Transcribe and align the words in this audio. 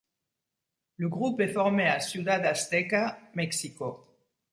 Le 0.97 1.09
groupe 1.09 1.41
est 1.41 1.47
formé 1.53 1.85
à 1.87 1.99
Ciudad 1.99 2.43
Azteca, 2.43 3.19
Mexico. 3.35 4.03